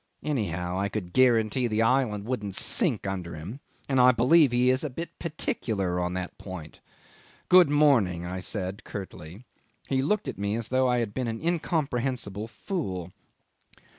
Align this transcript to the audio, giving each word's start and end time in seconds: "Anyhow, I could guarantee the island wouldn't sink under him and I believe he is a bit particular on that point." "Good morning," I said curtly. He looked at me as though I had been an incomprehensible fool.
"Anyhow, 0.23 0.79
I 0.79 0.89
could 0.89 1.13
guarantee 1.13 1.67
the 1.67 1.83
island 1.83 2.25
wouldn't 2.25 2.55
sink 2.55 3.05
under 3.05 3.35
him 3.35 3.59
and 3.87 4.01
I 4.01 4.11
believe 4.11 4.51
he 4.51 4.71
is 4.71 4.83
a 4.83 4.89
bit 4.89 5.19
particular 5.19 5.99
on 5.99 6.15
that 6.15 6.39
point." 6.39 6.79
"Good 7.49 7.69
morning," 7.69 8.25
I 8.25 8.39
said 8.39 8.83
curtly. 8.83 9.45
He 9.89 10.01
looked 10.01 10.27
at 10.27 10.39
me 10.39 10.55
as 10.55 10.69
though 10.69 10.87
I 10.87 10.97
had 10.97 11.13
been 11.13 11.27
an 11.27 11.39
incomprehensible 11.45 12.47
fool. 12.47 13.11